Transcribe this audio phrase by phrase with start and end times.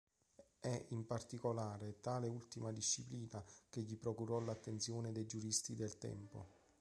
[0.59, 6.47] È in particolare tale ultima disciplina che gli procurò l'attenzione dei giuristi del tempo.